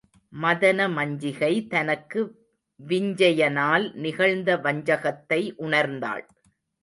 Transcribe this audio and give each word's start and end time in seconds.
மதனமஞ்சிகை 0.33 1.67
தனக்கு 1.67 2.21
விஞ்சையனால் 2.79 3.85
நிகழ்ந்த 3.95 4.57
வஞ்சகத்தை 4.57 5.41
உணர்ந்தாள். 5.57 6.25